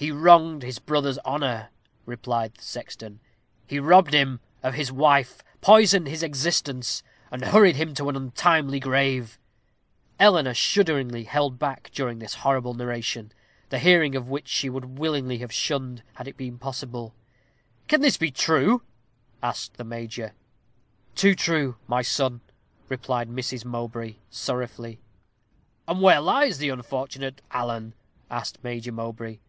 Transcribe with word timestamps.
"He 0.00 0.12
wronged 0.12 0.62
his 0.62 0.78
brother's 0.78 1.18
honor," 1.24 1.70
replied 2.06 2.54
the 2.54 2.62
sexton; 2.62 3.18
"he 3.66 3.80
robbed 3.80 4.14
him 4.14 4.38
of 4.62 4.74
his 4.74 4.92
wife, 4.92 5.42
poisoned 5.60 6.06
his 6.06 6.22
existence, 6.22 7.02
and 7.32 7.44
hurried 7.46 7.74
him 7.74 7.94
to 7.96 8.08
an 8.08 8.14
untimely 8.14 8.78
grave." 8.78 9.40
Eleanor 10.20 10.54
shudderingly 10.54 11.24
held 11.24 11.58
back 11.58 11.90
during 11.92 12.20
this 12.20 12.34
horrible 12.46 12.74
narration, 12.74 13.32
the 13.70 13.80
hearing 13.80 14.14
of 14.14 14.28
which 14.28 14.46
she 14.46 14.70
would 14.70 15.00
willingly 15.00 15.38
have 15.38 15.50
shunned, 15.50 16.04
had 16.14 16.28
it 16.28 16.36
been 16.36 16.58
possible. 16.60 17.12
"Can 17.88 18.00
this 18.00 18.16
be 18.18 18.30
true?" 18.30 18.82
asked 19.42 19.78
the 19.78 19.84
major. 19.84 20.32
"Too 21.16 21.34
true, 21.34 21.74
my 21.88 22.02
son," 22.02 22.40
replied 22.88 23.28
Mrs. 23.28 23.64
Mowbray, 23.64 24.18
sorrowfully. 24.30 25.00
"And 25.88 26.00
where 26.00 26.20
lies 26.20 26.58
the 26.58 26.68
unfortunate 26.68 27.40
Alan?" 27.50 27.94
asked 28.30 28.62
Major 28.62 28.92
Mowbray. 28.92 29.40